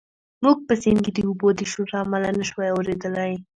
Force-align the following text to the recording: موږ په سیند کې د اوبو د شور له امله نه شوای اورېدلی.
موږ 0.43 0.57
په 0.67 0.73
سیند 0.81 0.99
کې 1.03 1.11
د 1.13 1.19
اوبو 1.27 1.47
د 1.55 1.61
شور 1.71 1.87
له 1.93 1.99
امله 2.05 2.29
نه 2.39 2.43
شوای 2.49 2.69
اورېدلی. 2.73 3.33